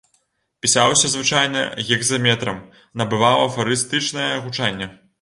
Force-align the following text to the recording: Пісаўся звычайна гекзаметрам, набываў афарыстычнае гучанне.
Пісаўся 0.65 1.11
звычайна 1.15 1.61
гекзаметрам, 1.91 2.57
набываў 3.05 3.47
афарыстычнае 3.49 4.31
гучанне. 4.45 4.95